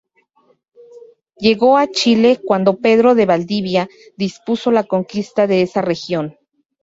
Llegó 1.37 1.77
a 1.77 1.85
Chile 1.87 2.41
cuando 2.43 2.79
Pedro 2.79 3.13
de 3.13 3.27
Valdivia 3.27 3.87
dispuso 4.17 4.71
la 4.71 4.85
conquista 4.85 5.45
de 5.45 5.61
esa 5.61 5.83
región. 5.83 6.39